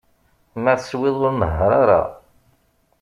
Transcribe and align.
Ma 0.63 0.73
teswiḍ, 0.79 1.15
ur 1.27 1.33
nehheṛ 1.35 1.71
ara! 1.81 2.01